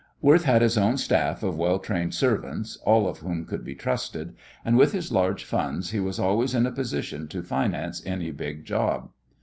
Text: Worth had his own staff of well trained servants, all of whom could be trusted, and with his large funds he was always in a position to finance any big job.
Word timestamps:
Worth 0.19 0.45
had 0.45 0.63
his 0.63 0.79
own 0.79 0.97
staff 0.97 1.43
of 1.43 1.59
well 1.59 1.77
trained 1.77 2.15
servants, 2.15 2.75
all 2.77 3.07
of 3.07 3.19
whom 3.19 3.45
could 3.45 3.63
be 3.63 3.75
trusted, 3.75 4.33
and 4.65 4.75
with 4.75 4.93
his 4.93 5.11
large 5.11 5.43
funds 5.43 5.91
he 5.91 5.99
was 5.99 6.17
always 6.17 6.55
in 6.55 6.65
a 6.65 6.71
position 6.71 7.27
to 7.27 7.43
finance 7.43 8.01
any 8.03 8.31
big 8.31 8.65
job. 8.65 9.11